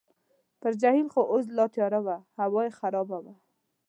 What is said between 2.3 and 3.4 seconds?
هوا یې خرابه وه.